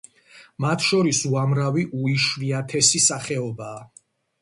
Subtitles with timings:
[0.65, 3.89] მათ შორის უამრავი უიშვიათესი სახეობაა.